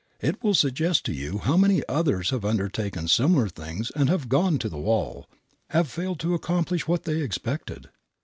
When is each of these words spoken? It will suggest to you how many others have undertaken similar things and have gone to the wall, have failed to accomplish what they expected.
It 0.19 0.43
will 0.43 0.55
suggest 0.55 1.05
to 1.05 1.13
you 1.13 1.37
how 1.37 1.55
many 1.55 1.83
others 1.87 2.31
have 2.31 2.43
undertaken 2.43 3.07
similar 3.07 3.47
things 3.47 3.91
and 3.95 4.09
have 4.09 4.29
gone 4.29 4.57
to 4.57 4.67
the 4.67 4.79
wall, 4.79 5.29
have 5.69 5.89
failed 5.91 6.19
to 6.21 6.33
accomplish 6.33 6.87
what 6.87 7.03
they 7.03 7.21
expected. 7.21 7.91